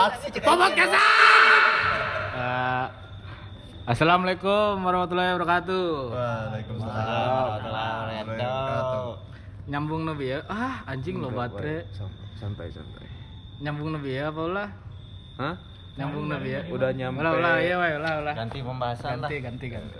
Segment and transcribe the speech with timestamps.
[0.00, 0.08] Eh,
[3.84, 5.88] Assalamualaikum warahmatullahi wabarakatuh.
[6.08, 9.12] Waalaikumsalam warahmatullahi wabarakatuh.
[9.68, 10.40] Nyambung nabi ya.
[10.48, 11.84] Ah, anjing lo baterai.
[12.32, 13.04] santai santai
[13.60, 14.68] Nyambung nabi ya apa ulah?
[15.36, 15.54] hah
[16.00, 16.64] Nyambung nabi ya.
[16.72, 18.34] udah nyampe Ulah ulah ya ulah ulah.
[18.40, 19.28] Ganti pembahasan lah.
[19.28, 19.96] Ganti ganti ganti.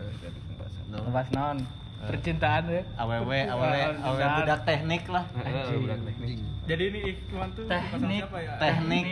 [0.96, 1.58] Ngebahas naon?
[2.00, 2.80] Percintaan ya.
[2.96, 5.28] Awewe, awewe, awewe budak teknik lah.
[5.36, 5.84] Anjing.
[5.84, 8.52] udah teknik Jadi ini Ikhwan tuh Teknik, siapa ya?
[8.62, 9.04] teknik,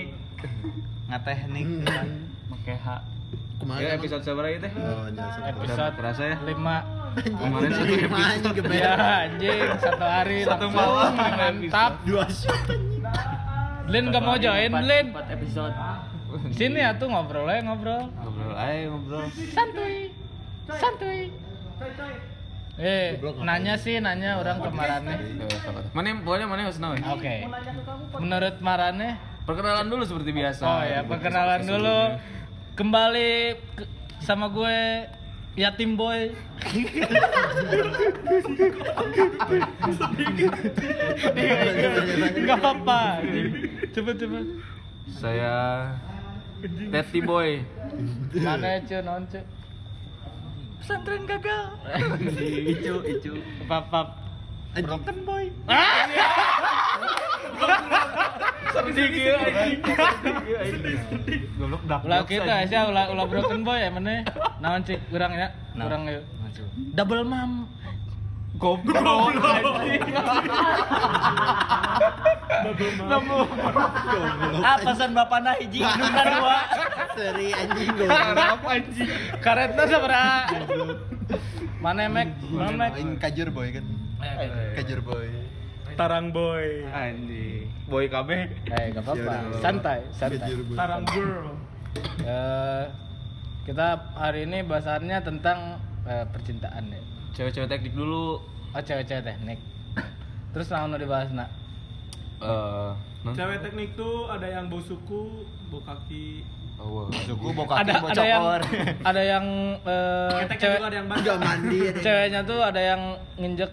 [1.07, 1.67] nggak teknik.
[2.49, 2.89] Pakai H.
[3.75, 5.11] ya episode seberapa itu Oh,
[5.43, 6.55] Episode kerasa ya 5
[7.19, 7.95] kemarin satu
[8.55, 8.95] episode Ya
[9.27, 11.13] anjing satu hari Satu malam.
[11.13, 11.93] mantap.
[12.07, 12.71] Dua shoot.
[13.89, 15.07] Lin gak mau join Lin.
[15.11, 15.75] episode
[16.53, 18.07] Sini ya tuh ngobrol aja ngobrol.
[18.15, 20.15] ngobrol ayo ngobrol Santuy.
[20.71, 21.21] Santuy.
[22.79, 25.15] Eh, nanya sih nanya orang ke Marane.
[25.91, 27.43] mana pokoknya mana harus naon Oke.
[28.15, 32.01] Menurut Marane, perkenalan dulu seperti biasa oh ya perkenalan dulu.
[32.77, 33.31] Kembali
[33.75, 33.89] ke-
[34.21, 35.09] sama gue
[35.57, 36.31] Yatim Boy.
[42.39, 43.01] Enggak apa-apa.
[43.91, 44.41] Coba coba.
[45.09, 45.89] saya
[46.93, 47.65] Teti Boy
[48.37, 49.41] Mana cu non cu?
[50.79, 51.65] Pesantren gagal.
[52.73, 53.33] icu icu
[53.67, 54.28] Pap
[54.77, 55.45] Broken boy.
[58.79, 59.31] sedih gitu
[61.59, 64.23] goblok dak Ulah kita sih ulah ulah broken boy ya mana?
[64.63, 65.49] Naon cik kurang ya?
[65.75, 66.21] Kurang ya.
[66.95, 67.53] Double mom.
[68.59, 69.35] goblok
[74.59, 76.59] Ah, pesan bapak nah hiji dua.
[77.19, 79.11] Seri anjing harap anjing
[79.43, 80.39] Karetna sabaraha?
[81.79, 82.29] Mana Mek?
[82.51, 82.93] Mana Mek?
[83.23, 83.85] Kajur boy kan.
[84.75, 85.27] Kajur boy.
[85.99, 89.51] Tarang Boy, anjing boy kabeh Eh, gak apa-apa.
[89.59, 90.55] Santai, santai.
[90.71, 91.59] Tarang Girl.
[92.23, 92.85] Eh,
[93.67, 95.75] kita hari ini bahasannya tentang
[96.07, 97.03] eh, percintaan ya.
[97.35, 98.39] cewek-cewek teknik dulu
[98.69, 99.59] Oh, cewek-cewek teknik.
[100.53, 101.51] Terus mau dibahas nak?
[102.39, 102.91] eh
[103.25, 106.47] non- Cewek teknik tuh ada yang bau suku, bau kaki.
[106.79, 107.11] oh, wow.
[107.27, 108.45] Suku Ada ada yang
[109.03, 109.47] ada yang
[110.39, 111.07] Ketek cewek juga ada yang.
[111.11, 111.93] Enggak mandi ya.
[111.99, 113.01] ceweknya tuh ada yang
[113.35, 113.73] nginjek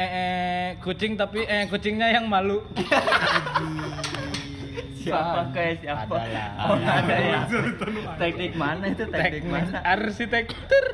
[0.00, 2.64] eh, eh, kucing tapi eh kucingnya yang malu.
[5.00, 6.48] siapa kayak siapa Adalah.
[6.68, 7.40] oh ada ya
[8.20, 10.86] teknik mana itu teknik Teknik mana arsitektur.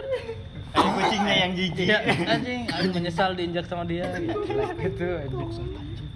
[0.77, 1.87] Aing kucingnya yang jijik.
[1.89, 5.09] Iya, anjing, aku menyesal diinjak sama dia gitu.
[5.17, 6.09] anjing.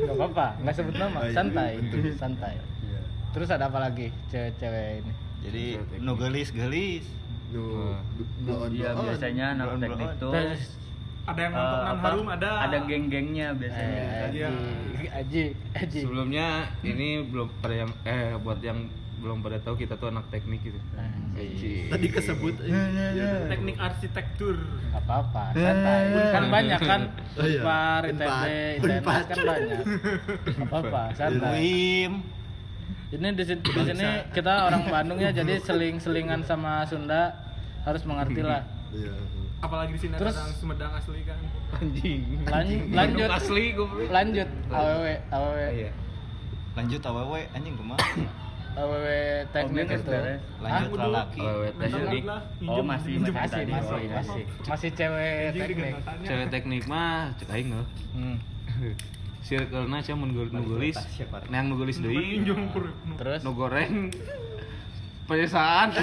[0.00, 1.72] Gak apa-apa, nggak sebut nama, Oh, iya, santai,
[2.16, 2.54] santai.
[3.30, 5.12] Terus ada apa lagi cewek-cewek ini?
[5.40, 5.64] Jadi
[6.02, 6.50] nu gelis
[7.50, 7.98] gelis.
[8.40, 10.62] Nu- iya biasanya anak teknik tuh Terus,
[11.22, 12.50] Ada yang eh, untuk nan apa, harum ada.
[12.64, 14.48] ada geng-gengnya biasanya eh, Iya.
[14.48, 15.42] aji, aji,
[15.76, 15.98] aji.
[16.00, 16.46] sebelumnya
[16.80, 20.80] ini belum pada yang eh buat yang belum pada tahu kita tuh anak teknik gitu
[20.96, 21.88] Anjing.
[21.88, 22.56] Tadi kesebut.
[23.46, 24.56] Teknik arsitektur.
[24.90, 26.04] Gak apa-apa, santai.
[26.30, 27.00] Kan banyak kan,
[27.34, 27.60] Oh, iya.
[27.60, 28.46] Unpar, ITB,
[28.80, 29.24] Unpad.
[29.26, 29.82] kan banyak.
[30.58, 32.08] Apa-apa, santai.
[33.10, 37.34] Ini di sini, di sini kita orang Bandung ya, jadi seling-selingan sama Sunda
[37.82, 38.62] harus mengerti lah.
[38.90, 39.14] Iya.
[39.60, 41.38] Apalagi di sini Terus- ada orang Sumedang asli kan.
[41.72, 45.90] anjing Lan- lanjut, Bandung asli gue lanjut, aww, aww, iya
[46.72, 48.00] Lanjut awewe anjing kumaha?
[48.72, 49.04] aww
[49.50, 50.10] teknik Oke, itu.
[50.58, 51.04] Lanjut Hah?
[51.04, 51.40] lelaki.
[51.76, 52.24] Bentar teknik
[52.64, 54.14] oh masih masih Masih, tadi masih, oh, iya.
[54.16, 55.92] masih, masih cewek teknik.
[56.24, 58.36] cewek teknik mah cek aing loh Hmm.
[59.40, 60.96] circle na sia mun nu geulis
[61.48, 62.44] nang nu geulis deui.
[63.16, 64.12] Terus, nu goreng.
[65.30, 65.94] Penyesaan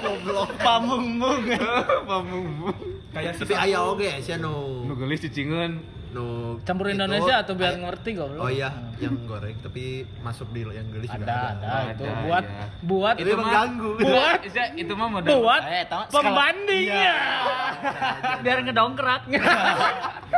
[0.00, 0.56] Goblok.
[0.56, 1.44] Pamungbung.
[2.08, 2.78] pamumbung
[3.12, 6.26] Kayak si Tapi aya oge sia nu nu geulis cicingeun nu
[6.62, 8.38] campur itu, Indonesia atau biar aya- ngerti goblok.
[8.38, 9.84] Oh iya, yang goreng tapi
[10.22, 12.14] masuk di yang gelis juga Ada, ada, Ada, itu iya.
[12.22, 12.44] buat
[12.80, 13.92] buat Itu mengganggu.
[13.98, 17.14] buat Isa, itu mah modal buat Eh, pembandingnya.
[18.40, 19.22] biar ngedongkrak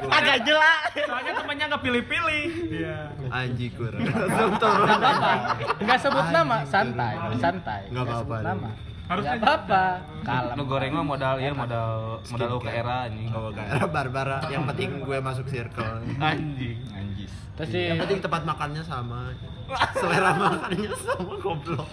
[0.07, 0.81] Agak jelas.
[0.99, 2.45] Soalnya temannya nggak pilih-pilih.
[2.71, 2.99] Iya.
[3.29, 4.01] Anjing kurang.
[4.01, 4.87] Langsung turun.
[4.87, 5.33] Gak apa-apa,
[5.79, 7.81] nggak sebut nama, santai, santai.
[7.91, 8.71] Nggak apa-apa, sebut nama.
[9.07, 9.85] Harusnya Nggak apa-apa,
[10.21, 10.55] kalem.
[10.55, 11.91] nu goreng mah modal ya modal
[12.27, 14.43] modal ke era anjing Oh, kayak Barbara.
[14.47, 16.03] Yang penting gue masuk circle.
[16.19, 17.31] anjing Anjis.
[17.55, 19.31] Terus si Yang penting tempat makannya sama.
[19.97, 21.87] Selera makannya sama goblok.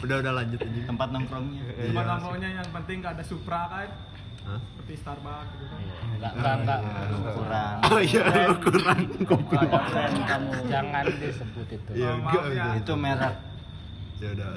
[0.00, 0.80] Udah udah lanjut aja.
[0.86, 3.88] tempat nongkrongnya Cuma Iya, nongkrongnya yang penting nggak ada Supra kan.
[4.44, 4.60] Hah?
[4.66, 5.78] Seperti Starbucks gitu kan.
[6.10, 6.80] Enggak, enggak, enggak.
[7.30, 9.68] kurang Oh iya, lu kurang goblok.
[10.24, 11.90] kamu jangan disebut itu.
[11.94, 12.64] Iya, Oh, maaf enggak, ya.
[12.64, 12.80] enggak.
[12.80, 13.34] itu merek
[14.16, 14.48] Ya udah.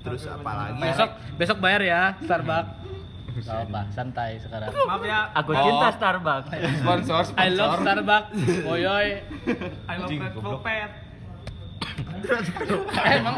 [0.00, 0.80] Terus apa lagi?
[0.80, 2.70] Besok besok bayar ya Starbucks.
[3.40, 4.68] Gak apa, santai sekarang.
[4.68, 5.20] Maaf ya.
[5.32, 5.62] aku Oh.
[5.62, 8.28] cinta Starbucks sponsor sponsor I love Starbucks.
[8.64, 9.08] Oyoy.
[9.86, 10.34] I love Red.
[10.34, 10.92] Velvet.
[12.00, 13.36] Eh, emang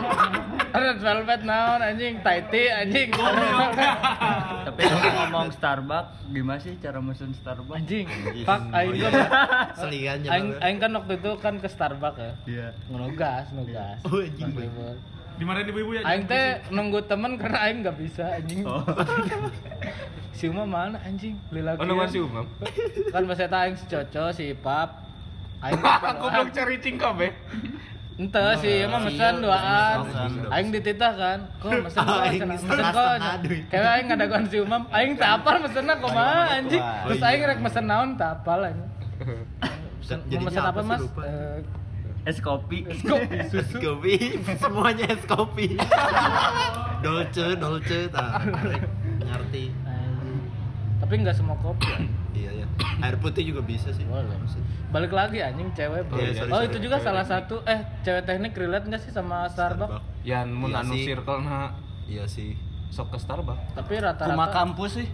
[0.73, 7.75] red velvet naon anjing Taiti anjing Tapi kalau ngomong Starbucks, gimana sih cara mesen Starbucks?
[7.77, 8.07] anjing
[8.43, 9.29] pak aing Oh, kan iya.
[9.75, 12.69] Selingan aing aing kan waktu itu kan ke Starbucks ya Iya.
[12.89, 14.51] nugas nugas Oh, anjing.
[15.43, 16.03] Dimarahin ibu-ibu ya.
[16.05, 18.79] aing teh nunggu temen karena aing nggak bisa anjing Oh.
[20.33, 22.47] si Uma mana anjing lila Oh, nungguan si Umam.
[23.11, 25.03] kan bahasa eta aing si Coco si Pap
[25.61, 25.83] aing
[26.15, 27.31] Aku belum cari cingkap ya.
[28.13, 29.97] Ente si Uma mesen duaan.
[30.05, 30.31] Mesen.
[30.47, 31.39] Aing dititah kan.
[31.59, 33.15] Kok mesen Aing mesen mesen kok.
[33.67, 36.79] Kayak aing ngadaguan si Umam, aing teu apal mesenna kumaha anjing.
[36.79, 37.03] Wah.
[37.03, 37.31] Terus Oh, iya.
[37.31, 38.91] aing rek mesen naon teu apal anjing.
[40.39, 41.03] Mesen apa, sih, Mas?
[42.23, 42.25] Lupa.
[42.25, 42.79] Eh, Es kopi.
[42.85, 43.77] kopi Es susu.
[43.77, 44.15] kopi,
[44.55, 45.67] semuanya es kopi.
[47.05, 48.31] dolce, dolce, tak
[49.19, 49.65] ngerti.
[50.99, 51.87] Tapi enggak semua kopi.
[51.87, 51.99] ya.
[52.33, 52.67] Iya ya.
[53.03, 54.09] Air putih juga bisa sih.
[54.09, 54.25] Boleh.
[54.89, 56.09] Balik lagi anjing cewek.
[56.09, 56.17] bro.
[56.17, 56.67] Iya, sorry, oh, sorry.
[56.67, 57.35] itu juga Cewek salah teknik.
[57.45, 60.01] satu eh cewek teknik relate enggak sih sama Starbucks?
[60.25, 61.05] Yan mun Iya anu sih.
[61.05, 61.77] circle na
[62.07, 62.57] Iya sih.
[62.89, 63.73] sok ke Starbucks.
[63.75, 65.09] Tapi Kuma rata-rata kampus sih.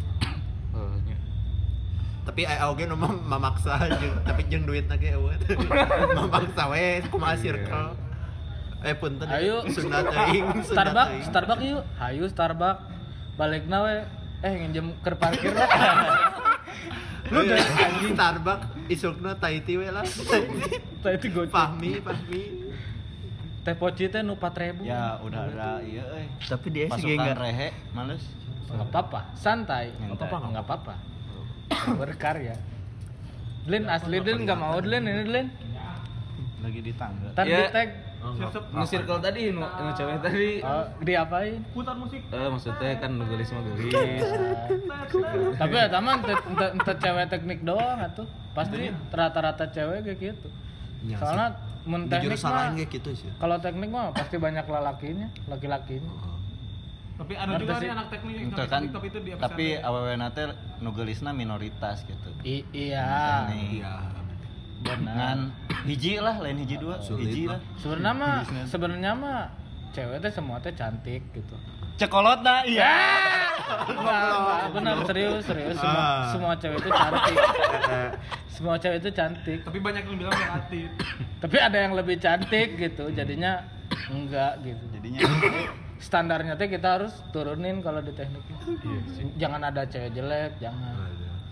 [2.28, 2.34] Eh.
[2.36, 5.32] Tapi ai oge nu memaksa jeung tapi jeung duitna ge eueuh.
[6.20, 7.96] memaksa we kumaha circle.
[8.84, 9.26] Eh punten.
[9.32, 9.64] Ayo.
[9.64, 10.44] sunat teuing.
[10.60, 11.24] sunat Starbucks.
[11.32, 11.82] Starbucks yuk.
[11.96, 12.84] Hayu Starbucks.
[13.40, 13.96] Balikna we.
[14.44, 15.64] Eh nginjem ke parkir we.
[17.32, 20.04] Lu dari anjing Starbucks isukna Taiti we lah.
[21.02, 21.48] Tah itu goceng.
[21.48, 22.42] Fahmi, Fahmi.
[23.64, 24.84] Teh poci teh nu 4000.
[24.84, 26.28] Ya udah ada iya euy.
[26.44, 28.24] Tapi dia Pasukan enggak rehe, males.
[28.68, 29.96] Enggak apa-apa, santai.
[29.96, 30.28] Santai.
[30.28, 30.94] Enggak apa-apa.
[31.70, 32.56] Berkarya.
[33.68, 35.46] Lin asli Lin enggak mau Lin ini Lin.
[36.64, 37.28] Lagi di tangga.
[37.36, 37.68] Ntar Ya.
[37.68, 37.88] di tag.
[38.74, 40.58] Nu circle tadi nu nu cewek tadi.
[40.58, 41.62] Oh, diapain?
[41.70, 42.18] Putar musik.
[42.34, 43.92] Eh maksudnya kan nu gelis mah gelis.
[45.54, 48.26] Tapi ya taman ente cewek teknik doang atuh.
[48.56, 50.48] Pasti rata-rata cewek kayak gitu.
[51.06, 51.22] Iya sih.
[51.22, 51.46] Soalnya
[51.86, 53.30] mun teknik mah gitu sih.
[53.38, 56.10] kalau teknik mah pasti banyak lelakinya, laki-lakinya.
[57.18, 57.82] Tapi ada juga sih.
[57.82, 59.44] nih anak teknik yang kan, TikTok itu di episode.
[59.44, 60.42] tapi awewe nate
[60.78, 62.28] nugelisna minoritas gitu.
[62.40, 63.50] I- iya.
[63.50, 63.94] Iya.
[64.78, 65.38] Ngan
[65.84, 67.58] hiji lah, lain hiji dua, Sulit hiji lah.
[67.58, 67.60] lah.
[67.76, 68.34] Sebenarnya mah
[68.64, 69.38] sebenarnya mah
[69.90, 71.56] cewek teh semua teh cantik gitu.
[71.98, 72.94] Cekolot dah, iya.
[73.90, 76.30] Enggak, benar serius serius semua Ah.
[76.30, 77.36] semua cewek itu cantik.
[78.54, 79.58] semua cewek itu cantik.
[79.60, 80.86] Tapi banyak yang bilang negatif.
[81.38, 83.58] Tapi ada yang lebih cantik gitu, jadinya
[84.08, 84.84] enggak gitu.
[84.92, 85.20] Jadinya
[85.98, 88.42] Standarnya teh kita harus turunin kalau di teknik.
[89.36, 90.94] Jangan ada cewek jelek, jangan.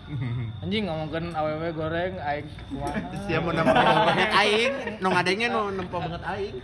[0.63, 2.47] Anjing ngomongin aww goreng aing.
[3.27, 4.73] Siapa mau nempo banget aing,
[5.03, 6.55] nu ngadengnya nu nempo banget aing.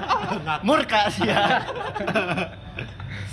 [0.66, 1.66] murka sih ya.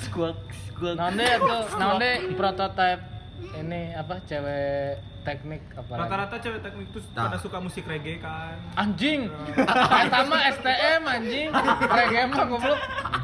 [0.01, 0.98] Squawk, squawk.
[0.98, 3.04] Tuh, naon deh prototype
[3.62, 5.93] ini apa cewek teknik apa?
[5.95, 7.27] Rata-rata cewek teknik itu Nah.
[7.27, 8.55] pada suka musik reggae kan.
[8.75, 9.31] Anjing.
[9.55, 11.49] Eta mah STM anjing.
[11.81, 12.79] Reggae mah goblok.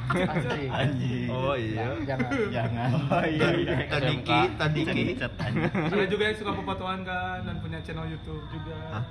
[0.10, 0.70] Anjing.
[0.72, 1.28] Anjing.
[1.30, 1.88] Oh iya.
[2.08, 2.32] Jangan.
[2.50, 2.90] Jangan.
[3.12, 3.76] Oh iya iya.
[3.86, 5.04] Tadiki, tadiki.
[5.20, 8.80] Ada juga yang suka pepotoan kan dan punya channel YouTube juga.
[8.90, 9.04] Hah?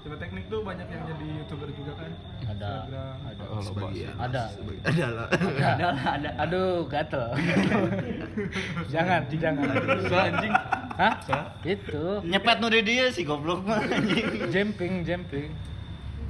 [0.00, 2.08] Cewek teknik tuh banyak yang jadi youtuber juga kan.
[2.48, 2.70] Ada.
[2.72, 3.16] Instagram.
[3.20, 3.42] Ada.
[3.52, 3.68] Oh, sih.
[3.68, 4.14] Sebagian.
[4.16, 4.42] Ada.
[4.56, 4.84] Sebagian.
[4.88, 5.28] Ada lah.
[5.28, 5.88] Ada.
[6.08, 6.30] ada.
[6.40, 7.28] Aduh, gatel.
[8.96, 9.68] jangan, jangan.
[10.08, 10.54] So anjing.
[11.00, 11.14] Hah?
[11.64, 12.20] Itu.
[12.22, 14.52] Nyepet nu di dia sih goblok mah anjing.
[14.52, 15.48] Jumping, jumping.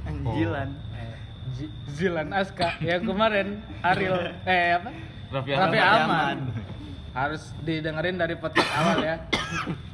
[0.01, 0.69] Anjilan.
[0.93, 1.15] Eh,
[1.51, 4.89] Zi- Zilan Aska yang kemarin Ariel eh apa?
[5.29, 6.07] Raffi Raffi Ahmad.
[6.07, 6.37] Ahmad.
[7.11, 9.15] Harus didengerin dari podcast awal ya.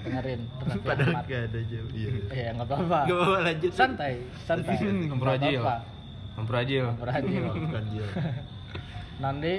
[0.01, 1.25] Dengerin Raffi Padahal Ahmad.
[1.25, 1.89] gak ada jauh.
[1.89, 2.09] Iya.
[2.29, 2.99] Ya nggak apa-apa.
[3.03, 3.71] Gak apa-apa lanjut.
[3.73, 4.13] Santai,
[4.45, 4.75] santai.
[5.09, 5.61] Ngobrol aja ya.
[6.37, 6.73] Ngobrol aja.
[6.77, 7.49] ya.
[7.49, 8.05] Bukan Jil.
[9.17, 9.53] Nanti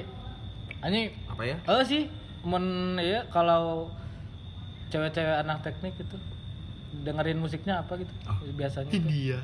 [0.78, 1.56] anjing Apa ya?
[1.58, 2.02] eh sih
[2.46, 3.90] men ya kalau
[4.88, 6.16] cewek-cewek anak teknik itu
[6.98, 8.36] dengerin musiknya apa gitu Oh.
[8.52, 8.96] biasanya tuh.
[8.98, 9.38] India.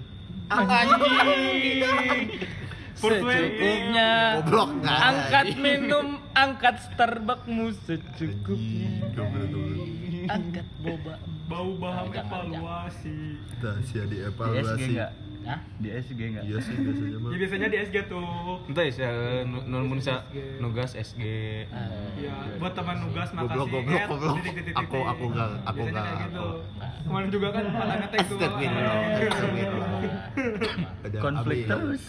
[2.94, 8.90] secukupnya Goblok angkat minum angkat Starbucksmu secukupnya
[10.26, 11.76] angkat boba Bau
[12.08, 12.48] jangan.
[12.48, 13.36] evaluasi.
[13.52, 14.96] Kita sih Di di SG evaluasi.
[15.44, 15.52] Enggak?
[15.54, 15.60] Hah?
[15.76, 16.42] Di SG enggak?
[16.42, 17.28] Iya sih biasanya mah.
[17.28, 18.24] Ya biasanya di SG tuh.
[18.64, 19.10] Entah ya,
[19.44, 20.14] nun mun sa
[20.58, 21.20] nugas SG.
[21.20, 23.58] Eh, Ya, buat teman nugas makasih.
[23.60, 26.46] Goblok, goblok, titik, Aku- aku nggak- aku Biasanya nggak- kayak gitu.
[27.04, 28.16] Kemarin juga kan katanya.
[31.04, 32.02] Ada Konflik terus.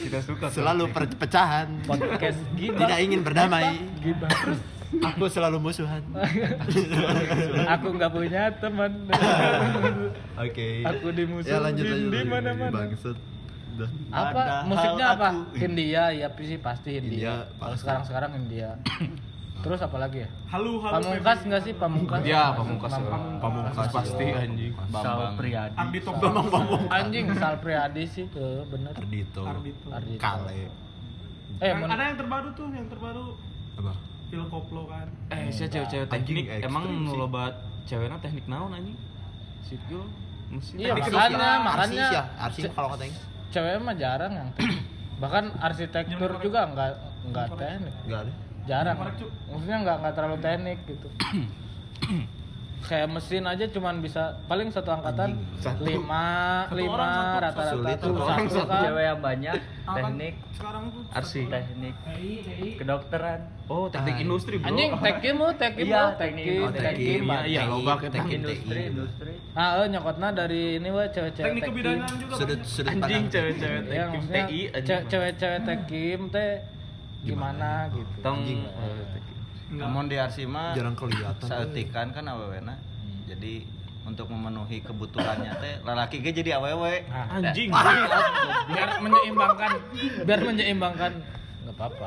[0.00, 0.46] Kita suka.
[0.48, 1.68] Selalu perpecahan.
[1.82, 3.76] podcast gibah Tidak ingin berdamai.
[4.00, 4.60] gibah terus
[4.92, 6.02] Aku selalu musuhan.
[7.68, 8.90] aku nggak punya teman
[10.36, 10.82] Oke.
[10.82, 11.94] Aku dimusuhin Ya lanjut aja.
[11.94, 12.26] di lanjut.
[12.26, 12.74] mana-mana.
[12.76, 13.16] Bangsat.
[14.10, 17.80] Apa Padahal musiknya apa aku- India ya sih pasti India, India, kalau pasti.
[17.80, 18.68] sekarang sekarang India
[19.60, 20.28] Terus apa lagi ya?
[20.48, 20.94] Halu halu.
[20.98, 22.20] Pamungkas nggak sih pamungkas?
[22.22, 22.90] Ya, pamungkas.
[22.90, 23.40] Pamungkas.
[23.40, 24.72] Pamungkas pasti anjing.
[24.72, 25.76] Sal Bambang Priadi.
[25.76, 28.92] Ardi Top Bambang Bambang Anjing Sal Priadi sih tuh bener.
[28.92, 29.86] Ardito Ardito.
[29.88, 30.18] Ardito.
[30.18, 30.60] Kale
[31.58, 33.36] Eh, ada yang terbaru tuh, yang terbaru
[33.76, 33.92] apa
[34.30, 35.06] Phil Koplo kan.
[35.28, 37.02] Eh, si cewek-cewek Anjing teknik ekstrim emang sih.
[37.02, 37.42] nu loba
[37.82, 38.96] cewekna teknik naon anjing?
[39.60, 40.00] Sipil
[40.48, 40.74] mesin.
[40.76, 41.60] Iya, Teknik makanya, sosial.
[41.60, 41.82] makanya.
[41.82, 43.16] Arsis ya arsis kalau katanya
[43.50, 44.78] cewek mah jarang yang teknik.
[45.18, 46.90] Bahkan arsitektur juga nggak
[47.28, 47.94] nggak teknik.
[48.06, 48.94] enggak ada Jarang.
[48.94, 49.30] Korek, Cuk.
[49.50, 51.08] Maksudnya nggak nggak terlalu teknik gitu.
[52.80, 55.84] Kayak mesin aja cuman bisa paling satu angkatan Satu.
[55.84, 56.26] lima
[56.64, 56.98] Satu lima satu.
[56.98, 58.82] rata-rata satu orang satu kan.
[58.82, 59.56] Cewek yang banyak,
[59.86, 61.42] teknik, Sekarang tuh Arsi.
[61.46, 61.94] teknik,
[62.76, 63.40] kedokteran.
[63.66, 64.22] Oh, teknik Ah.
[64.22, 64.66] industri, Bro.
[64.66, 66.44] Anjing tekim lu tekim Iya, lu teknik.
[66.44, 66.82] tekim tekim.
[66.82, 68.90] tekim, Iya, iya, loba kita tekim Industri, TI.
[68.90, 69.32] industri.
[69.52, 72.34] Ah, eh, nyokotna dari ini weh cewek-cewek teknik kebidanan juga.
[72.34, 76.50] sudut sudut Anjing cewek-cewek teknik TI ce- cewek-cewek tekim teh
[77.20, 78.14] gimana gitu.
[78.20, 78.60] Tong Anjing.
[78.64, 79.29] teknik.
[79.70, 82.74] Namun di Arsima jarang kelihatan saeutikan kan awewena
[83.24, 83.62] jadi
[84.00, 87.70] untuk memenuhi kebutuhannya teh lelaki ge jadi awewe Nah, Anjing.
[88.66, 89.70] biar menyeimbangkan.
[90.26, 91.12] Biar menyeimbangkan
[91.60, 92.06] nggak apa-apa.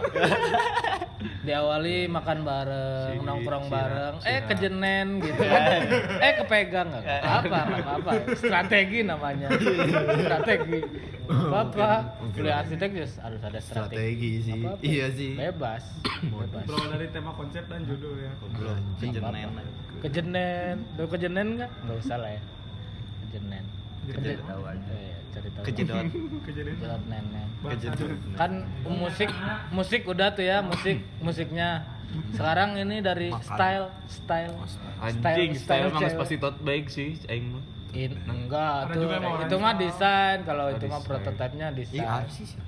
[1.41, 4.13] Diawali makan bareng Si- nongkrong si- bareng.
[4.17, 5.41] si- eh si- kejenen gitu.
[6.19, 6.87] Eh kepegang.
[6.89, 9.47] Nggak apa nggak apa strategi namanya.
[10.19, 10.79] Strategi.
[11.23, 11.89] Nggak apa
[12.33, 13.95] kuliah arsitek just harus ada strategi.
[13.95, 14.59] Strategi sih.
[14.59, 14.83] apa-apa.
[14.83, 15.31] iya sih.
[15.33, 15.83] Bebas.
[16.21, 16.65] Bebas.
[16.65, 18.31] Berawal dari tema konsep dan judul ya.
[18.41, 18.77] belum.
[18.99, 19.49] Kejenen
[20.03, 21.71] kejenen udah kejenen nggak?
[21.79, 22.41] Nggak usah lah ya.
[23.23, 23.63] Kejenen
[24.03, 24.43] Kejedot.
[24.43, 24.91] tahu aja.
[24.91, 26.05] Ya cerita kejedot
[26.43, 28.51] Kejedot nenen kejedot kan
[28.85, 29.29] musik
[29.69, 31.81] musik udah tuh ya musik musiknya
[32.29, 33.41] sekarang ini dari Makan.
[33.43, 34.53] style style
[35.01, 36.13] Anjing, style mah cewek.
[36.15, 37.63] pasti tot baik sih aing mah.
[37.91, 41.09] In- enggak tuh yang itu mah desain kalau itu mah desain.
[41.09, 42.63] prototipenya iya desain arsis ya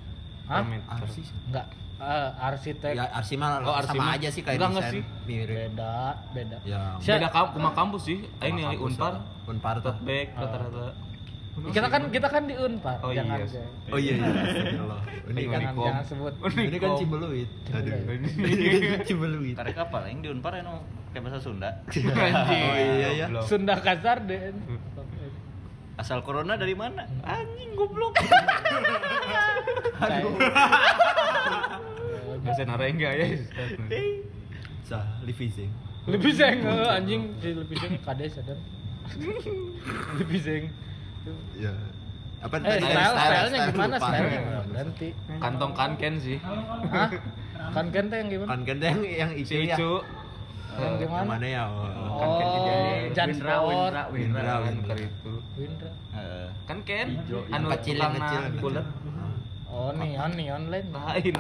[0.46, 0.62] Hah?
[0.92, 4.92] Arsis enggak eh, arsitek ya arsis mah Oh, arsis sama aja sih kayak Enggak, desain
[4.92, 5.04] sih.
[5.24, 5.96] mirip beda
[6.32, 6.82] beda ya.
[7.00, 8.18] Beda kamp, kampus sih.
[8.40, 9.14] Nilai kampus Unpar.
[9.14, 9.22] ya.
[9.48, 10.28] unpar tuh Tot baik
[11.76, 13.48] kita kan kita kan di unpar Oh, jangan iya.
[13.48, 13.66] Jay.
[13.90, 14.28] oh iya iya.
[14.28, 15.02] Astagfirullah.
[15.32, 16.34] Ini kan jangan jangan sebut.
[16.54, 17.50] Ini kan Cibeluit.
[17.72, 17.94] Aduh.
[18.52, 19.56] Ini kan Cibeluit.
[19.56, 19.98] Karek apa?
[20.06, 20.76] Yang di Unpar anu
[21.10, 21.70] kayak bahasa Sunda?
[21.88, 22.62] Anjing.
[22.62, 23.26] Oh, iya, iya.
[23.28, 23.46] Goblok.
[23.46, 24.52] Sunda kasar deh
[25.96, 27.08] asal corona dari mana?
[27.24, 28.20] Anjing goblok.
[29.96, 30.28] Saya-
[32.44, 33.26] Bahasa Narengga ya.
[34.86, 35.50] sah lebih
[36.36, 37.34] seng eh, anjing.
[37.42, 38.54] Si lebih seng kades ada.
[40.20, 40.40] Lebih
[41.26, 41.74] seng ya
[42.46, 42.86] apa eh tadi?
[42.86, 45.10] style stylenya style, gimana stylenya berhenti
[45.42, 46.38] Kantong kanken sih.
[46.94, 47.10] Hah?
[47.74, 49.92] kan kan teh yang gimana kan kan yang yang Si itu ya Icu.
[49.98, 51.88] yang yang gimana mana ya oh,
[52.22, 54.54] oh Jan Windra, Sport Windra, Windra.
[54.62, 55.34] Windra, Kan itu.
[55.58, 56.48] Windra Heeh.
[56.70, 57.08] Kan Ken
[57.50, 58.86] anu kecil yang kecil bulat.
[59.66, 61.34] oh neon neon lain Lain.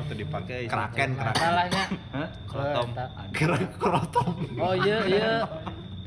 [0.00, 1.84] Waktu dipakai kraken kraken salahnya
[2.16, 2.28] Hah?
[2.48, 2.88] Krotom.
[2.96, 5.32] Eh, krotom oh iya iya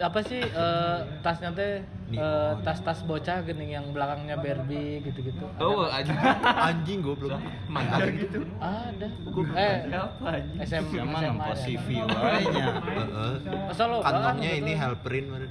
[0.01, 1.85] apa sih eh, tasnya teh
[2.15, 2.61] Neon.
[2.61, 6.13] tas-tas bocah gini yang belakangnya Barbie gitu-gitu Oh, anjing.
[6.67, 8.43] anjing goblok Mantap gitu.
[8.57, 9.07] ada
[9.53, 10.59] eh Apa anjing?
[10.63, 11.57] SMA nempo ya.
[11.57, 11.87] CV.
[11.99, 13.33] Heeh.
[13.67, 15.47] Masa lo kantongnya ini helperin mana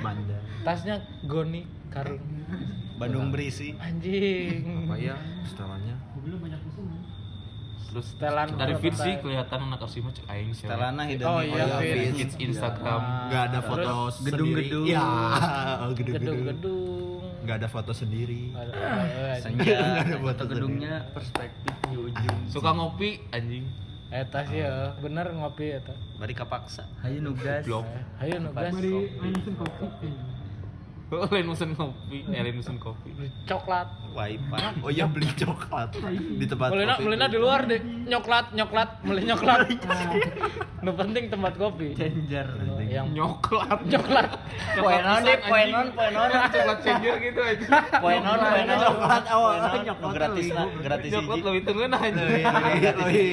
[0.00, 2.22] manda tasnya Goni karung
[2.94, 3.74] Bandung berisi.
[3.76, 5.14] anjing apa ya
[5.44, 5.83] setelannya
[7.94, 10.66] Terus Setelan dari feed sih kelihatan anak asli mah cek aing sih.
[10.66, 12.34] Setelana hidden Oh, iya, Oh, iya, feed.
[12.42, 13.02] Instagram.
[13.30, 14.82] nggak ada foto gedung-gedung.
[14.82, 14.92] sendiri.
[14.92, 15.06] ya
[15.78, 18.50] oh, gedung-gedung gedung-gedung nggak ada foto sendiri
[19.38, 19.62] Senja.
[19.62, 22.38] Nggak ada foto gedungnya perspektif di ujung.
[22.50, 23.68] Suka ngopi anjing.
[24.08, 25.94] Eta sih ya, bener ngopi eta.
[26.16, 26.86] Bari kapaksa.
[27.02, 27.62] Hayu nugas.
[28.18, 29.02] Ayo nugas Oh,
[31.34, 33.10] lain musen kopi, eh lain musen kopi.
[33.44, 33.88] coklat.
[34.14, 34.62] Wifi.
[34.78, 35.90] oh iya beli coklat
[36.38, 37.04] di tempat Melina, kopi.
[37.04, 39.58] Melina di luar deh, nyoklat, nyoklat, beli nyoklat.
[40.84, 41.96] Nu penting tempat kopi.
[41.96, 42.44] Danger.
[42.84, 43.78] Yang Nyoklat.
[43.88, 44.28] nyoklat.
[44.76, 46.28] Poe non deh, poe non, poe non.
[46.28, 47.66] Coklat changer gitu aja.
[48.04, 48.78] Poe non, poe non.
[48.84, 50.52] Coklat, oh, nyoklat gratis lebih.
[50.52, 51.46] lah, gratis Nyoklat hiji.
[51.48, 52.24] lebih tengah aja.
[52.84, 53.24] lebih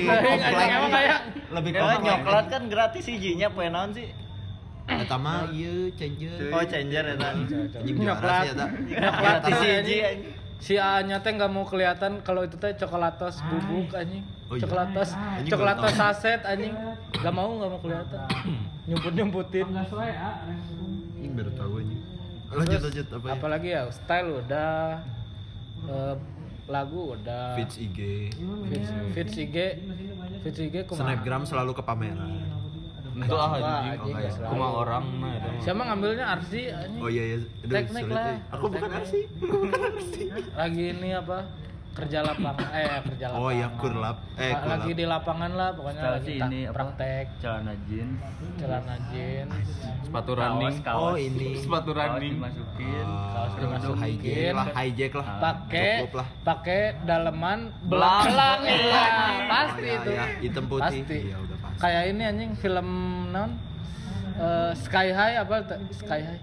[0.88, 1.20] kayak
[1.52, 4.08] lebih komplek nyoklat kan gratis hijinya poe non sih.
[5.00, 6.52] Eta mah ieu changer.
[6.52, 10.02] Oh, changer ya anjing ya tapi hiji anjing.
[10.04, 10.20] anjing.
[10.62, 14.22] Si A nya teh nggak mau kelihatan kalau itu teh coklatos bubuk anjing.
[14.46, 14.62] Oh iya.
[14.68, 16.76] Coklatos, Anjing coklatos saset anjing.
[17.18, 18.28] Gak mau nggak mau kelihatan.
[18.86, 19.66] Nyumput nyumputin.
[21.18, 22.02] ini baru tahu anjing.
[22.52, 23.34] Lanjut lanjut apa ya?
[23.40, 24.72] Apalagi ya style udah
[25.88, 26.16] eh,
[26.70, 27.58] lagu udah.
[27.58, 28.00] Feeds IG
[28.70, 29.58] Fits, fits IG
[30.46, 31.02] Fits IG kumaha?
[31.10, 32.61] snapgram selalu ke pameran
[33.14, 34.16] Itu ah anjing.
[34.42, 35.48] Kuma orang nah itu.
[35.48, 35.62] mah.
[35.62, 37.02] Siapa ngambilnya Arsi anjing?
[37.02, 38.26] oh iya iya Aduh, Teknik lah.
[38.26, 38.36] ya.
[38.50, 41.40] aku bukan arsi bukan arsi Lagi ini apa?
[41.92, 44.18] kerja lapangan eh kerja lapangan Oh iya, kurlap.
[44.34, 44.96] Eh, Ah, lagi kurlap.
[44.96, 46.72] di lapangan lah pokoknya Setelah lagi ini apa?
[46.72, 48.20] praktek Celana jeans,
[48.56, 49.54] celana jeans
[50.02, 51.04] sepatu kaos, running kaos.
[51.04, 51.50] Oh, ini.
[51.54, 53.06] sepatu Kaos running dimasukin.
[53.06, 54.00] Ah, dimasukin.
[54.08, 55.28] hijack lah, hijack lah.
[55.38, 56.28] pakai Cukup lah.
[56.42, 58.24] pakai daleman Belang.
[58.24, 58.76] belang ya
[59.46, 60.26] pasti Oh, iya, itu iya.
[60.40, 60.84] Hitam putih.
[60.96, 61.61] pasti Iya, udah pasti.
[61.82, 62.88] Kayak ini anjing film
[63.28, 63.52] non
[64.32, 65.60] Eh, Sky High apa
[65.92, 66.42] Sky High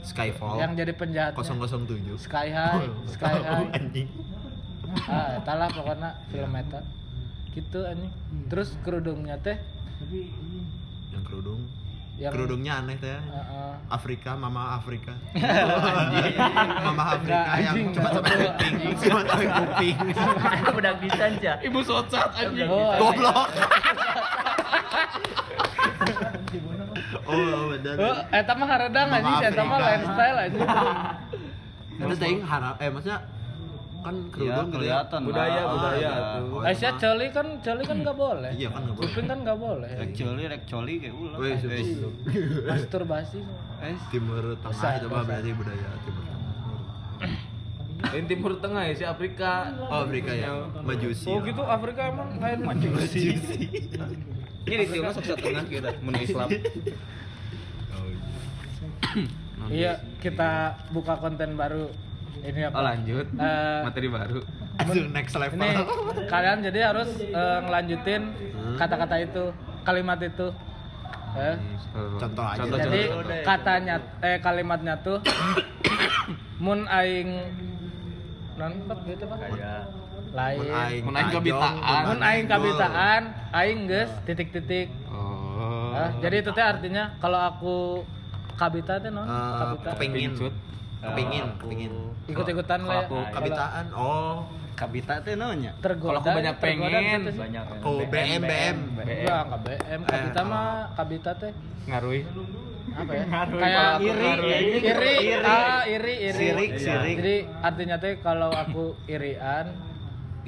[0.00, 0.56] Skyfall.
[0.56, 2.14] yang jadi penjahatnya 007.
[2.16, 4.08] Sky High Sky High Anjing.
[5.04, 6.80] ah eta lah pokoknya film eta
[7.50, 8.08] gitu anjing
[8.46, 9.58] terus kerudungnya teh
[11.10, 11.60] Yang kerudung.
[12.16, 13.14] yang Kerudungnya aneh teh.
[13.14, 13.72] Heeh.
[13.88, 15.12] Afrika, Mama Afrika.
[16.86, 19.96] Mama Afrika Enggak, yang anjing, cuma sampai kuping, cuma sampai kuping.
[20.72, 21.54] Budak desain ya.
[21.60, 23.48] ibu socat anjing Oh, Goblok.
[27.24, 27.94] Oh, oh, bener.
[27.98, 30.68] Oh, eta mah haradang anjing, eta mah lifestyle anjing.
[32.00, 33.18] Itu teuing harap eh maksudnya
[33.98, 35.02] kan Iya, kerudung gitu ya.
[35.02, 35.72] kelihatan Budaya, lah.
[35.74, 36.10] budaya.
[36.46, 37.00] Oh, Aisyah emang.
[37.02, 38.50] coli kan coli kan nggak boleh.
[38.54, 39.08] Iya kan nggak boleh.
[39.10, 39.90] Kuping kan nggak boleh.
[39.92, 41.36] Rek coli, rek coli kayak ulah.
[41.36, 41.60] Wes.
[42.64, 43.38] Masturbasi.
[43.80, 46.36] Eh, Timur Tengah itu mah berarti budaya Timur Tengah.
[47.98, 50.54] Yang timur tengah ya si Afrika Oh, Afrika ya.
[50.80, 51.26] Majusi.
[51.26, 53.34] Oh gitu Afrika emang kayak Majusi.
[54.68, 56.48] ini di timur sok tengah kita mun Islam
[59.68, 60.50] Iya, kita
[60.94, 61.90] buka konten baru.
[62.38, 62.78] Ini apa?
[62.78, 64.38] oh lanjut Eh, materi baru
[64.78, 65.58] Langsung next level.
[65.58, 65.74] Ini
[66.30, 68.22] kalian jadi harus eh, ngelanjutin
[68.78, 69.44] kata-kata itu,
[69.82, 70.46] kalimat itu.
[71.34, 71.56] Eh,
[72.16, 72.62] Contoh aja.
[72.62, 73.42] Contoh, jadi contoh.
[73.42, 75.18] katanya eh kalimatnya tuh
[76.64, 77.28] mun aing
[78.54, 78.72] non
[79.04, 79.38] gitu Pak.
[80.30, 80.58] Lain.
[80.58, 82.02] Mun aing Mun aing tajong, kebitaan.
[82.04, 84.88] Mun aing kabitaan, aing geus titik-titik.
[85.08, 87.76] oh Ah, jadi itu teh artinya kalau aku
[88.54, 89.88] kabita teh non, Eh, kabita.
[89.92, 90.30] kepingin.
[90.98, 91.92] Kepingin, kepingin.
[92.26, 92.92] Ikut-ikutan lah.
[92.92, 93.00] ya.
[93.04, 93.84] aku Kalau Kabitaan.
[93.92, 94.36] Oh.
[94.74, 95.74] kabita teh naonnya?
[95.76, 96.06] tergoda.
[96.12, 97.64] Kalau aku banyak pengen, gitu banyak.
[97.82, 98.76] Oh, BM BM.
[98.94, 100.00] Enggak, enggak BM.
[100.04, 101.52] Kabita Eh, mah kabita teh
[101.84, 102.20] ngarui
[102.88, 103.24] apa ya?
[103.26, 106.36] Ngaruh Kayak aku iri, iri, iri, ah, iri, iri.
[106.36, 107.16] Sirik, sirik.
[107.16, 109.66] Jadi artinya teh kalau aku irian,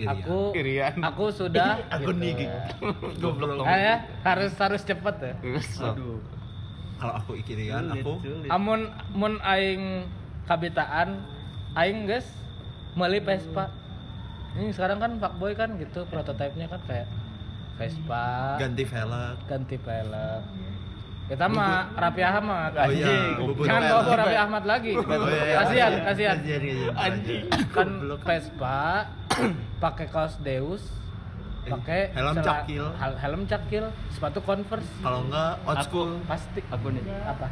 [0.00, 0.16] Irian.
[0.16, 0.94] aku Irian.
[0.98, 2.20] aku sudah Aku gitu.
[2.20, 2.48] nih.
[3.22, 3.62] Goblok.
[3.62, 5.34] Ah, ya, harus harus cepet ya.
[5.84, 6.18] Aduh.
[6.96, 10.04] Kalau aku ikirian, aku Amun mun aing
[10.44, 11.24] kabitaan,
[11.74, 12.28] aing guys
[12.92, 13.72] meuli Vespa.
[14.52, 17.08] Ini sekarang kan fuckboy kan gitu prototipenya kan kayak
[17.76, 19.36] Vespa, ganti velg.
[19.46, 20.42] ganti pelek.
[21.30, 22.74] Kita mah Raffi Ahmad.
[22.74, 23.30] Oh iya, anjing.
[23.60, 23.90] Jangan pelek.
[23.94, 24.92] bawa Raffi Ahmad lagi.
[24.92, 25.54] Oh, iya, iya.
[25.56, 26.36] Kasihan, kasihan.
[26.36, 26.66] kasihan.
[26.98, 27.44] Anjing.
[27.70, 27.88] Kan
[28.18, 28.80] Vespa
[29.84, 30.82] pakai kaos Deus,
[31.62, 32.84] pakai Helm cela- cakil.
[32.92, 34.90] hel- helm cakil, sepatu Converse.
[34.98, 36.10] Kalau enggak old Aku school.
[36.26, 37.02] Pasti aku nih.
[37.22, 37.46] apa?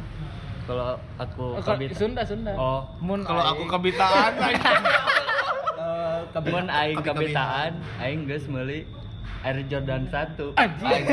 [0.67, 1.95] Kalau aku Oh, kabita.
[1.95, 2.51] Sunda, Sunda.
[2.53, 4.31] Oh, Mun Kalau aku aing- kebitaan
[5.79, 6.19] Eh,
[6.69, 8.83] aing Kabi- kabitaan, aing geus meuli
[9.39, 10.51] Air Jordan 1.
[10.53, 11.03] Anjing.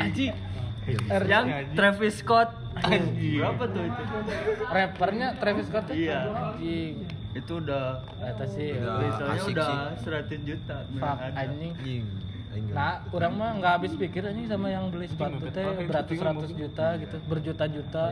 [0.00, 0.32] Anjing.
[0.82, 1.30] Anjing.
[1.30, 1.44] Yang
[1.78, 2.50] Travis Scott.
[2.72, 4.02] Berapa tuh itu?
[4.66, 5.94] Rappernya Travis Scott tuh?
[5.94, 6.20] Iya.
[6.30, 6.94] Anjing.
[7.32, 8.76] Itu udah Eta sih.
[8.76, 9.32] Udah.
[9.32, 10.10] Asik udah sih.
[10.10, 10.76] 100 juta.
[10.98, 12.04] Fuck anjing.
[12.52, 17.16] Nah, orang mah nggak habis pikir anjing sama yang beli sepatu teh beratus-ratus juta gitu,
[17.24, 18.04] berjuta-juta.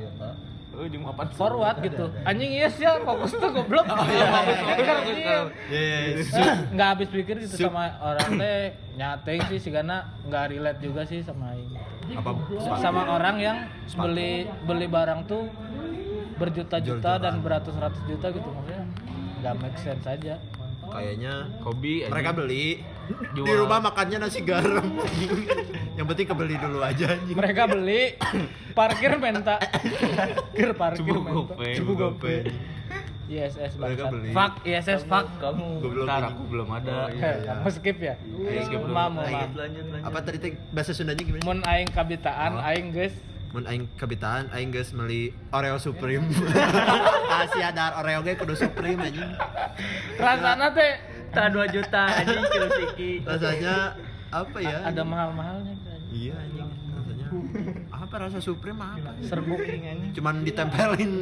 [0.71, 1.29] Oh, jam apa?
[1.37, 2.09] Forward gitu.
[2.25, 3.85] Anjing iya sih fokus tuh goblok.
[3.85, 5.19] Oh, iya, Habis pikir anjing.
[5.69, 6.29] Yes.
[6.33, 11.05] Eh, nggak habis pikir gitu sama orang teh nyateng sih sih karena nggak relate juga
[11.05, 11.69] sih sama aing.
[12.13, 12.31] Apa?
[12.77, 13.57] sama orang yang
[13.93, 15.47] beli beli barang tuh
[16.35, 18.83] berjuta-juta dan beratus-ratus juta gitu maksudnya
[19.41, 20.37] nggak make sense aja
[20.91, 22.11] Kayaknya Hobi anjing.
[22.11, 22.65] mereka beli
[23.31, 23.63] di Jual.
[23.63, 24.91] rumah makannya nasi garam.
[25.99, 27.37] Yang penting kebeli dulu aja anjing.
[27.39, 28.19] mereka beli
[28.79, 29.55] parkir menta
[30.19, 31.69] parkir parkir menta gope.
[31.79, 32.37] cebu gope
[33.31, 34.31] ISS Mereka beli.
[34.31, 36.33] fuck ISS fuck kamu Goblok Ntar anjing.
[36.33, 36.95] aku belum ada.
[37.09, 38.91] Eh, kamu skip ya Iya, skip dulu.
[38.91, 40.05] mam mam Lanjut, lanjut, lanjut.
[40.05, 41.43] Apa tadi teh bahasa Sundanya gimana?
[41.43, 42.67] mun aing kabitaan Oh.
[42.67, 43.15] aing guys
[43.51, 46.23] Mun aing kebitaan aing geus meuli Oreo Supreme.
[47.33, 49.27] Kasih ada Oreo ge kudu Supreme anjing.
[50.17, 50.93] rasanya teh
[51.31, 53.11] Tak 2 juta anjing kilo siki.
[53.23, 53.95] Rasanya
[54.29, 54.83] apa ya?
[54.85, 55.75] ada mahal-mahalnya.
[56.09, 57.27] Iya anjing rasanya.
[58.11, 59.15] Apa rasa Supreme apa?
[59.23, 59.63] serbuk
[60.19, 61.13] Cuman ditempelin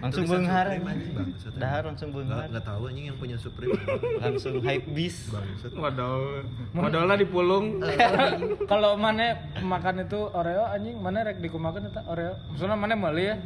[0.00, 1.14] Langsung anjing.
[1.60, 2.46] Dahar langsung Nggak, beunghar.
[2.50, 3.76] nggak tahu anjing yang punya Supreme.
[4.18, 5.28] Langsung hype bis.
[5.28, 5.70] Bangsat.
[5.76, 6.40] Waduh.
[6.72, 7.78] Modalnya dipulung.
[8.72, 13.36] kalau mana makan itu Oreo anjing mana rek dikumakan eta Oreo maksudnya mana meuli ya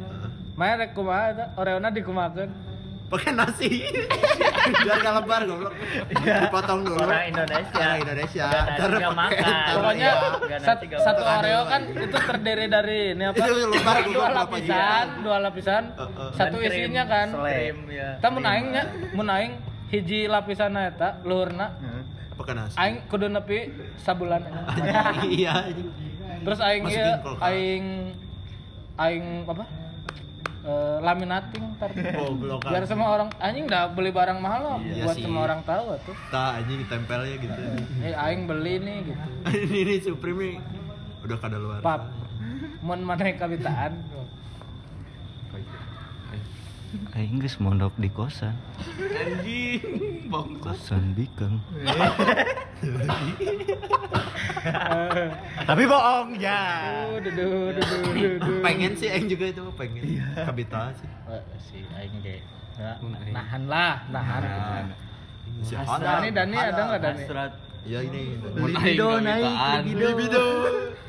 [0.55, 2.49] mana rek kumaha eta Oreona dikumakan
[3.05, 3.69] Pakai nasi.
[4.81, 5.73] Biar gak lebar goblok.
[6.09, 6.97] Dipotong dulu.
[6.99, 7.77] Orang Indonesia.
[7.77, 8.45] Orang Indonesia.
[8.49, 9.53] Nasi, pakai- makan.
[9.71, 10.09] pokoknya
[10.43, 10.57] ya.
[10.57, 11.21] Nasi, satu.
[11.21, 16.29] Oreo kan itu terdiri dari ini apa Itu lebar dua goblok, lapisan dua lapisan Heeh.
[16.33, 18.09] satu Dan krim, isinya kan Krim ya.
[18.17, 19.53] kita menaingnya menaing
[19.87, 21.77] hiji lapisan eta luhurna
[22.35, 22.73] Pekenas.
[22.75, 24.41] aing kudu nepi sabulan
[25.23, 25.69] Iya
[26.41, 26.83] terus aing
[27.39, 27.85] aing
[28.97, 29.63] aing apa
[30.65, 32.65] Eh, laminating ntar Goblok.
[32.65, 35.21] biar semua orang anjing dah beli barang mahal loh Iya buat sih.
[35.21, 37.59] semua orang tahu tuh Tak anjing tempelnya gitu.
[38.01, 39.23] eh aing beli nih gitu
[39.63, 40.55] ini nih Supreme nih
[41.21, 41.79] udah kada luar.
[41.79, 42.01] pap
[42.81, 43.91] mun maneh kabitaan
[47.11, 48.55] Aing geus mondok di kosan.
[48.79, 49.83] Anjing,
[50.25, 50.79] bongkos.
[50.79, 51.59] Kosan bikeng.
[55.69, 56.61] Tapi bohong ya.
[57.21, 60.01] Duh, duh, duh, pengen sih Aing juga itu pengen.
[60.03, 60.45] Iya.
[60.45, 61.09] Kabita sih.
[61.61, 62.41] Si aing ge
[62.75, 63.31] Ya, Mun aing.
[63.31, 64.91] nahan lah nahan
[65.63, 67.51] Si Dani Dani ada nggak Dani Hasrat.
[67.85, 68.35] Ya ini.
[68.35, 69.79] Aing kabitaan.
[69.87, 70.45] Libido.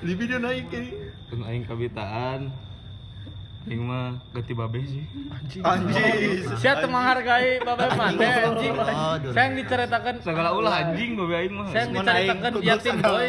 [0.04, 0.90] Libido naik ini.
[1.42, 2.40] Aing kabitaan.
[3.66, 5.02] Aing mah ganti babe sih.
[5.58, 5.62] Anjing.
[6.54, 8.72] Saya tuh menghargai bapak mate anjing.
[8.78, 9.18] Oh.
[9.34, 11.66] Saya yang diceritakan Segala ulah anjing babe aing mah.
[11.74, 13.26] Saya yang diceritakan yatim boy.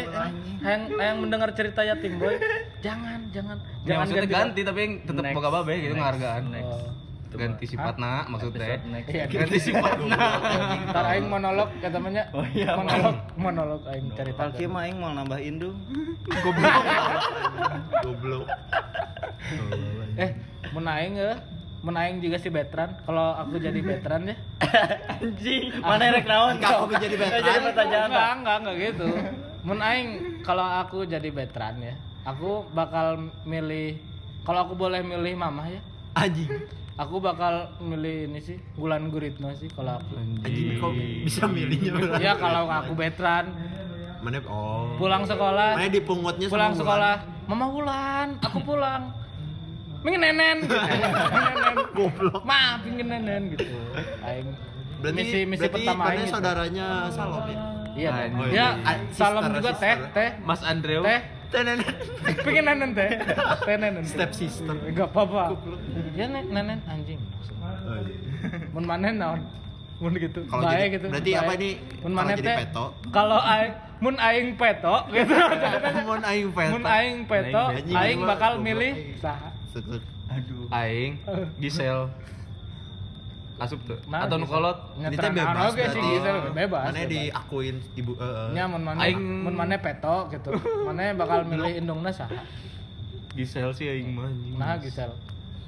[0.62, 2.38] Yang yang mendengar cerita yatim boy.
[2.78, 5.34] Jangan, jangan, Ya, jangan maksudnya ganti tapi Next.
[5.34, 5.94] boga babe gitu.
[5.98, 6.70] Next.
[6.70, 6.86] Oh.
[7.28, 8.78] Ganti sifatna maksudnya.
[9.10, 10.22] Iya, Ganti sifatna.
[10.86, 12.24] Ntar aing monolog kata temannya.
[12.30, 14.38] Oh iya, monolog, monolog aing cerita.
[14.38, 15.74] Palki mah aing mau nambah indung.
[18.06, 18.46] Goblok.
[20.18, 20.30] Eh,
[20.74, 21.38] mun aing ya,
[21.86, 22.90] mun aing juga si veteran.
[23.06, 24.36] Kalau aku jadi veteran ya.
[25.22, 26.58] Anjing, mana rek naon?
[26.58, 27.42] Enggak, aku jadi veteran.
[27.46, 28.08] Jadi pertanyaan.
[28.10, 29.08] Enggak, enggak, enggak gitu.
[29.62, 30.08] Mun aing
[30.42, 31.94] kalau aku jadi veteran ya,
[32.26, 34.02] aku bakal milih
[34.42, 35.80] kalau aku boleh milih mamah ya,
[36.18, 36.50] Anjing.
[36.98, 40.18] aku bakal milih ini sih Gulan Guritno sih kalau aku.
[40.18, 40.90] Anjing kok
[41.22, 41.94] bisa milihnya?
[42.18, 43.54] Ya kalau aku veteran
[44.18, 44.98] Mana oh.
[44.98, 49.14] pulang sekolah, Mana dipungutnya pulang sekolah, Mama Wulan, aku pulang.
[49.98, 50.76] Pingin nenen, gitu.
[50.78, 51.74] Pingin nenen.
[51.90, 52.42] Goblok.
[52.42, 53.64] Ma, pingin nenen gitu.
[54.20, 54.48] Aing
[54.98, 56.32] Berarti misi misi berarti pertama aing gitu.
[56.32, 57.58] saudaranya Salom ya?
[57.92, 58.34] Iya, Anjing.
[58.36, 58.50] Dong.
[58.52, 59.82] ya Ah, salam sister, juga sister.
[59.82, 61.02] teh, teh, Mas Andreu.
[61.02, 61.78] teh, Tenen.
[62.44, 63.10] Pengen nenen teh.
[63.58, 64.02] Teh nenen.
[64.04, 64.74] Step sister.
[64.76, 65.56] Enggak apa-apa.
[66.12, 67.18] Ya nek nenen anjing.
[67.58, 68.14] Oh, iya.
[68.70, 69.40] Mun maneh naon?
[69.98, 70.46] Mun gitu.
[70.46, 71.06] Kalau Bae gitu.
[71.08, 71.40] berarti bae.
[71.40, 71.70] apa ini?
[72.00, 72.84] Mun jadi teh peto?
[73.08, 75.34] Kalau aing mun aing peto gitu.
[76.08, 76.70] Mun aing peto.
[76.70, 79.47] mun aing peto, aing bakal milih saha?
[79.68, 80.02] Sek-sek.
[80.28, 80.68] Aduh.
[80.70, 81.12] Aing,
[81.62, 82.08] Gisel.
[83.58, 83.98] Asup tuh.
[84.06, 84.78] Nah, Atau nukolot.
[84.96, 86.14] Nyetraan bebas oge sih berarti.
[86.14, 86.82] Gisel bebas.
[86.94, 88.48] Mana diakuin ibu eh, eh.
[88.54, 90.50] Nya mun maneh Aing- mun maneh peto gitu.
[90.86, 92.38] Maneh bakal milih indungna saha?
[93.34, 94.54] Gisel sih aing mah anjing.
[94.54, 95.10] Nah, Gisel.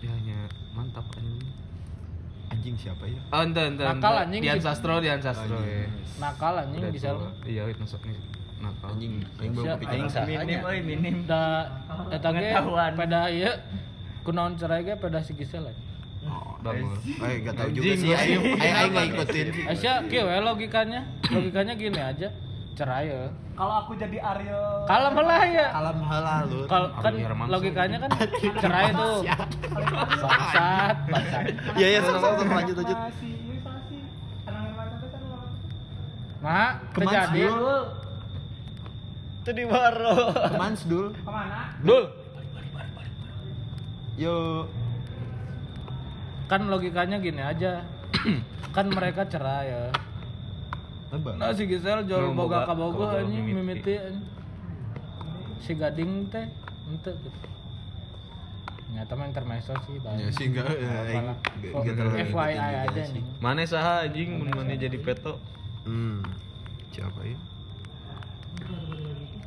[0.00, 0.38] Ya nya
[0.70, 1.50] mantap anjing.
[2.50, 3.18] anjing siapa ya?
[3.30, 3.82] Oh, ente ente.
[3.82, 4.42] Nakal, anjing.
[4.42, 5.54] Dian Sastro, Dian Sastro.
[5.58, 5.86] Anjing.
[5.86, 5.86] ya.
[6.18, 7.14] Nakal anjing Gisel.
[7.18, 7.30] tua.
[7.46, 8.18] Iya, itu masuk nih.
[8.62, 8.88] Nakal.
[8.94, 9.90] Anjing, kepikiran.
[9.90, 11.14] Aing saha minim euy minim.
[11.26, 11.66] da
[12.10, 12.54] eta ge
[12.94, 13.50] peda ieu
[14.22, 15.74] kunaon cerai ge peda si Gisel ya.
[16.28, 17.00] Oh, Bangun.
[17.00, 18.12] Eh, gak tau juga sih.
[18.12, 19.46] Aing aing nggak ikutin.
[19.72, 21.00] Aisyah kieu we logikanya.
[21.32, 22.28] Logikanya gini aja.
[22.76, 23.32] Cerai ya.
[23.56, 25.66] Kalau aku jadi Aryo Kalem lah ya.
[25.72, 26.60] Alam halal lu.
[26.68, 27.12] Kal kan
[27.48, 28.10] logikanya kan
[28.60, 29.24] cerai tuh.
[30.20, 31.44] Bangsat, bangsat.
[31.80, 32.96] Iya ya, sok sok, lanjut lanjut.
[32.96, 33.12] kan
[36.40, 37.78] Nah, terjadi dulu.
[39.40, 40.16] Itu di baro.
[40.52, 41.12] Kemans dul.
[41.12, 41.76] ke mana?
[41.84, 42.04] Dul.
[44.20, 44.68] Yo.
[46.44, 47.80] Kan logikanya gini aja.
[48.76, 49.88] kan mereka cerai ya.
[51.08, 51.40] Apa?
[51.40, 53.96] Nah si Gisel jual boga ka boga anjing mimiti.
[55.64, 56.44] Si Gading teh
[56.92, 57.48] ente gitu.
[58.92, 60.34] Nyata intermezzo sih Ya baik.
[60.36, 61.32] sih enggak ya
[62.28, 62.54] FYI
[62.84, 63.22] aja nih.
[63.40, 65.40] Mana saha anjing mun mana jadi peto?
[65.88, 66.20] Hmm.
[66.92, 67.38] Siapa ya?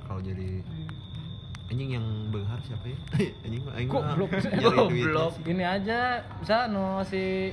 [0.07, 0.65] Kalau jadi
[1.73, 2.97] anjing yang benghar siapa ya?
[3.45, 4.29] anjing mah aing mah Goblok.
[5.33, 5.49] sih.
[5.51, 5.99] Ini aja
[6.37, 7.49] bisa no si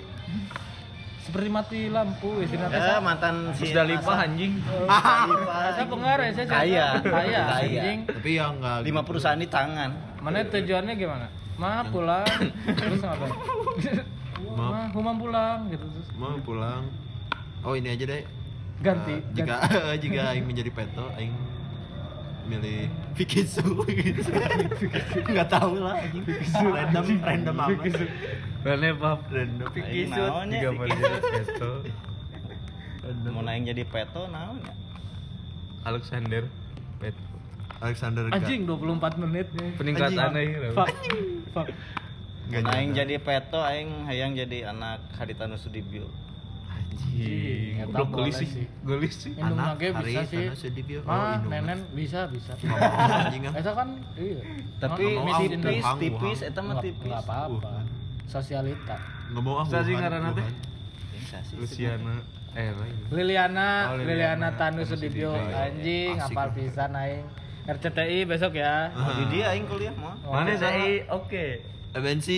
[1.20, 4.52] seperti mati lampu istilah Ya mantan si Musdalifah anjing.
[5.76, 6.86] Saya pengar ya saya Kaya.
[7.00, 7.98] kaya anjing.
[8.04, 9.90] Tapi yang enggak lima perusahaan di tangan.
[10.20, 11.26] Mana tujuannya gimana?
[11.56, 12.24] Ma pulang
[12.66, 13.32] terus ngapain?
[14.50, 14.72] Maaf.
[14.72, 16.84] Ma humam pulang gitu terus mau pulang.
[17.60, 18.24] Oh, ini aja deh.
[18.80, 19.12] ganti.
[19.12, 19.60] Eh, jika
[19.96, 21.36] jika aing menjadi peto aing
[22.44, 23.62] milih Pikisu
[25.32, 26.24] nggak tahu lah anjing
[26.70, 27.80] random random amat
[28.60, 29.20] Mana pap?
[29.28, 31.70] random Aing naonnya Tiga jadi peto.
[33.32, 34.72] Mau naik jadi peto naon ya?
[35.82, 36.42] Alexander
[37.00, 37.24] peto.
[37.80, 39.48] Alexander Anjing 24 menit.
[39.80, 40.48] Peningkatan Anjing.
[40.60, 40.70] euy.
[40.76, 40.92] Fuck.
[41.56, 41.68] Fuck.
[42.52, 46.04] Aing jadi peto aing hayang jadi anak Haritanu Sudibyo.
[46.90, 47.74] Anjing.
[47.80, 48.66] Goblok boleh gelis sih.
[48.82, 49.32] Gelis sih.
[49.36, 50.44] Anak nage Hari bisa sih.
[50.98, 51.50] Oh, Ah, indung.
[51.50, 52.52] nenen bisa bisa.
[53.16, 53.52] anjing ah.
[53.54, 54.40] Eta kan iya.
[54.78, 57.06] Tapi ah, tipis, tipis, eta mah tipis.
[57.06, 57.72] nggak apa-apa.
[58.26, 58.96] Sosialita.
[59.30, 60.46] nggak mau ah Sa sih Wuhan, ngaranna teh?
[61.54, 62.14] Luciana.
[62.50, 62.74] Eh.
[63.08, 64.06] Liliana, Oh, Liliana,
[64.42, 66.34] Liliana Tanu Sudibyo anjing Asik.
[66.34, 67.26] apal pisan aing.
[67.62, 68.90] RCTI besok ya.
[68.90, 70.18] Oh, di dia aing kuliah mah.
[70.20, 70.50] Mana?
[70.52, 71.46] Jadi oke.
[71.90, 72.28] MNC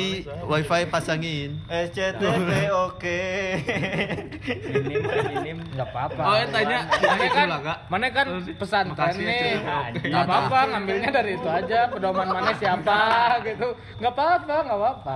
[0.48, 1.60] wifi pasangin.
[1.68, 3.20] SCTV oke.
[4.64, 5.56] Minim minim.
[5.76, 6.22] Enggak apa-apa.
[6.24, 6.78] Oh, ya tanya.
[6.88, 7.78] Mana kan, Itulah, Kak.
[7.92, 9.52] mana kan pesantren ya, nih.
[10.08, 11.80] Enggak apa-apa, ngambilnya dari itu aja.
[11.92, 13.00] Pedoman mana siapa
[13.44, 13.68] gitu.
[14.00, 15.12] Enggak apa-apa, enggak apa-apa.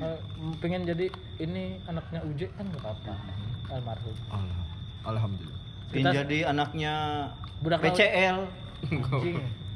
[0.00, 0.16] Eh,
[0.56, 3.12] pengen jadi ini anaknya Uje kan enggak apa-apa.
[3.70, 4.16] Almarhum.
[5.04, 5.60] Alhamdulillah.
[5.92, 6.94] Kita- jadi anaknya
[7.60, 7.92] Budak laut.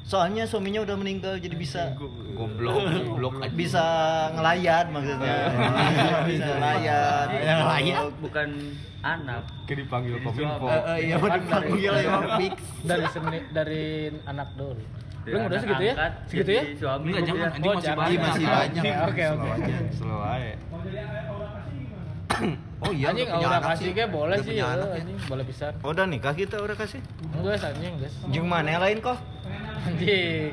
[0.04, 1.96] Soalnya suaminya udah meninggal jadi bisa
[2.34, 2.76] Goblok,
[3.08, 3.80] goblok bisa
[4.30, 5.36] ngelayat maksudnya.
[6.28, 7.26] bisa ngelayat.
[7.32, 7.94] Yang lain.
[8.20, 8.48] Bukan
[9.00, 9.42] anak.
[9.64, 10.66] Kayak dipanggil kominfo.
[10.66, 12.56] Eh, eh, iya Kan benar dari- panggil ya fix.
[12.84, 13.04] dari
[13.48, 13.84] dari
[14.24, 14.84] anak dulu.
[15.24, 15.94] Lu udah segitu ya?
[16.28, 16.62] Segitu ya?
[16.62, 17.48] jadi Suami Enggak, jangan.
[17.48, 18.20] Anjing Oh, masih banyak.
[18.20, 18.82] masih banyak.
[19.08, 19.50] Oke, oke.
[19.90, 20.54] Slow aja.
[22.84, 23.96] Oh iya, anjing udah kasih sih.
[23.96, 25.72] ke boleh sih ya, anjing boleh pisan.
[25.80, 27.00] Oh, udah nikah kita udah kasih.
[27.32, 28.12] Enggak anjing, guys.
[28.28, 29.16] Jeung mana yang lain kok?
[29.84, 30.52] Anjing.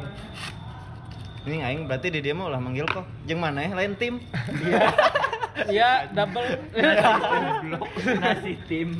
[1.42, 3.08] Ini aing berarti di dia mah ulah manggil kok.
[3.26, 4.22] Jeung mana ya lain tim?
[5.68, 6.48] Iya, double.
[8.24, 8.98] nasi tim.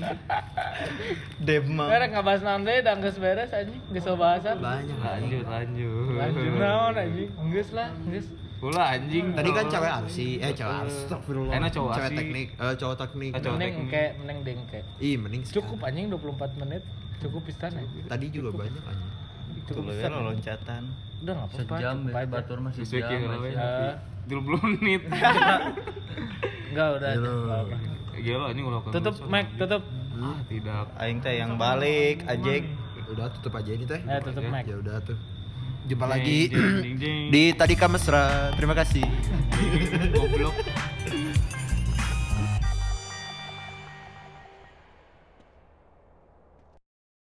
[1.42, 1.90] Deb mah.
[1.90, 4.58] Karena ngabahas naon deui dan geus beres anjing, geus bahasan.
[4.58, 4.98] Banyak.
[5.00, 6.18] Lanjut, lanjut.
[6.18, 7.30] Lanjut naon anjing?
[7.54, 8.28] Geus lah, geus.
[8.62, 9.34] Pula anjing.
[9.34, 11.54] Tadi kan cewek arsi, eh cewek arsi, astagfirullah.
[11.58, 13.32] Enak cowok Cewek teknik, eh cowok teknik.
[13.34, 13.90] Cowok Mending teknik.
[13.90, 14.80] kayak mending dengke.
[15.02, 16.84] Ih, mending Cukup anjing 24 menit.
[17.26, 18.06] Cukup pisan anjing.
[18.06, 19.21] Tadi juga banyak aja.
[19.68, 20.10] Cukup Tuh pisan.
[20.10, 20.84] lo loncatan.
[21.22, 21.76] Udah enggak apa-apa.
[21.78, 23.10] Sejam ya, batur masih Sesuai jam.
[23.10, 23.42] kayak masih.
[23.42, 23.58] lain.
[23.58, 23.96] Eh.
[24.22, 25.02] 20 menit.
[26.72, 27.10] Enggak udah.
[27.12, 27.80] Ya, nggak.
[28.22, 29.82] Gila anjing kalau Tutup mic, tutup.
[30.14, 30.86] Ah, tidak.
[30.96, 32.64] Aing teh yang balik, ajek.
[33.10, 34.00] Udah tutup aja ini teh.
[34.00, 34.64] Eh, tutup mic.
[34.64, 35.18] Ya udah tuh.
[35.82, 36.48] Jumpa lagi
[37.28, 38.54] di Tadi Kamesra.
[38.54, 39.04] Terima kasih.
[40.16, 40.56] Goblok.